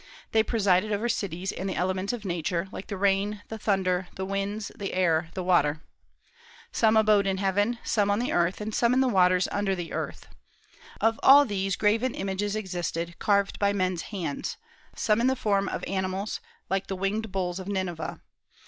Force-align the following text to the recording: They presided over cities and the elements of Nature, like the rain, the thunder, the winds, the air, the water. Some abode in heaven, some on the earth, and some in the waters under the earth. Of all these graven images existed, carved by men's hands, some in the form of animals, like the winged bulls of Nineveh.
They 0.31 0.41
presided 0.41 0.91
over 0.91 1.07
cities 1.07 1.51
and 1.51 1.69
the 1.69 1.75
elements 1.75 2.11
of 2.11 2.25
Nature, 2.25 2.67
like 2.71 2.87
the 2.87 2.97
rain, 2.97 3.43
the 3.49 3.59
thunder, 3.59 4.07
the 4.15 4.25
winds, 4.25 4.71
the 4.75 4.93
air, 4.95 5.29
the 5.35 5.43
water. 5.43 5.83
Some 6.71 6.97
abode 6.97 7.27
in 7.27 7.37
heaven, 7.37 7.77
some 7.83 8.09
on 8.09 8.17
the 8.17 8.31
earth, 8.31 8.61
and 8.61 8.73
some 8.73 8.95
in 8.95 8.99
the 9.01 9.07
waters 9.07 9.47
under 9.51 9.75
the 9.75 9.93
earth. 9.93 10.27
Of 10.99 11.19
all 11.21 11.45
these 11.45 11.75
graven 11.75 12.15
images 12.15 12.55
existed, 12.55 13.19
carved 13.19 13.59
by 13.59 13.73
men's 13.73 14.01
hands, 14.09 14.57
some 14.95 15.21
in 15.21 15.27
the 15.27 15.35
form 15.35 15.69
of 15.69 15.83
animals, 15.85 16.39
like 16.67 16.87
the 16.87 16.95
winged 16.95 17.31
bulls 17.31 17.59
of 17.59 17.67
Nineveh. 17.67 18.21